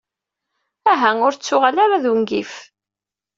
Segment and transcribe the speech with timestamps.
[0.91, 2.53] Aha, ur ttuɣal ara d ungif.